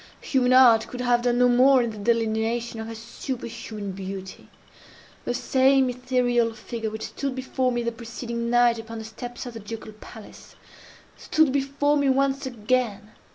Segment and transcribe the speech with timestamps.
[0.21, 4.49] Human art could have done no more in the delineation of her superhuman beauty.
[5.25, 9.53] The same ethereal figure which stood before me the preceding night upon the steps of
[9.53, 10.55] the Ducal Palace,
[11.17, 13.11] stood before me once again.